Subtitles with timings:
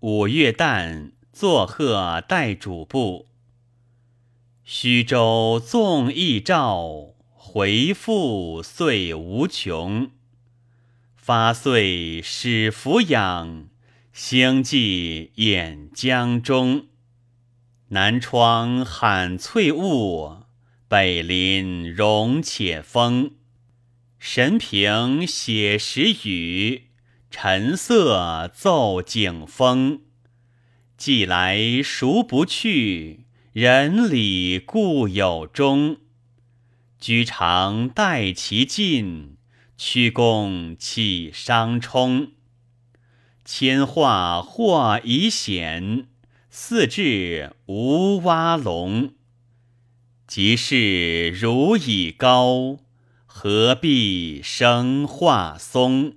[0.00, 3.26] 五月旦，作贺待主簿。
[4.62, 10.12] 虚舟纵一棹，回复岁无穷。
[11.16, 13.66] 发岁始俯仰，
[14.12, 16.86] 星际掩江中。
[17.88, 20.44] 南窗喊翠雾，
[20.86, 23.32] 北林容且风。
[24.20, 26.84] 神平写时雨。
[27.30, 30.00] 晨色奏景风，
[30.96, 33.26] 既来孰不去？
[33.52, 35.98] 人礼固有终。
[36.98, 39.36] 居常待其尽，
[39.76, 42.32] 屈躬岂伤冲？
[43.44, 46.08] 铅画或已显，
[46.48, 49.12] 四至无蛙龙。
[50.26, 52.78] 即是如已高，
[53.26, 56.14] 何必生化松？